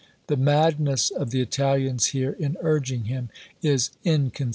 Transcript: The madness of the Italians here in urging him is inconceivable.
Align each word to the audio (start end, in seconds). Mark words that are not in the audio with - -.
The 0.25 0.35
madness 0.35 1.11
of 1.11 1.29
the 1.29 1.41
Italians 1.41 2.07
here 2.07 2.31
in 2.31 2.57
urging 2.61 3.03
him 3.03 3.29
is 3.61 3.91
inconceivable. 4.03 4.49